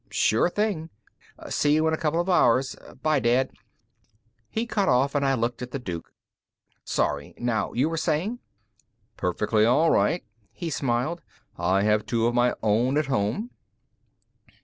[0.09, 0.89] "Sure thing.
[1.49, 2.75] See you in a couple of hours.
[3.03, 3.51] Bye, Dad."
[4.49, 6.11] He cut off, and I looked at the Duke.
[6.83, 7.35] "Sorry.
[7.37, 8.39] Now, you were saying?"
[9.15, 11.21] "Perfectly all right." He smiled.
[11.55, 13.51] "I have two of my own at home.